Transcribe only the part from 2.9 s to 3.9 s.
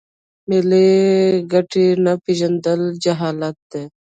جهالت دی.